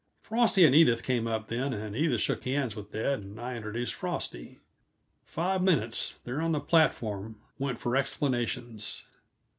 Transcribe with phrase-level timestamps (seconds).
[0.19, 3.93] Frosty and Edith came up, then, and Edith shook hands with dad and I introduced
[3.93, 4.57] Frosty.
[5.25, 9.03] Five minutes, there on the platform, went for explanations.